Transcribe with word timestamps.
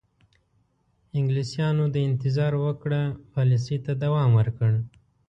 انګلیسیانو 1.17 1.85
د 1.95 1.95
انتظار 2.09 2.53
وکړه 2.65 3.01
پالیسۍ 3.33 3.77
ته 3.85 3.91
دوام 4.03 4.29
ورکړ. 4.39 4.71